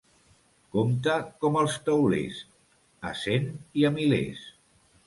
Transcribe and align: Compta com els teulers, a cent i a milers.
Compta 0.75 1.17
com 1.45 1.59
els 1.65 1.77
teulers, 1.91 2.41
a 3.13 3.17
cent 3.25 3.49
i 3.83 3.91
a 3.93 3.97
milers. 4.01 4.47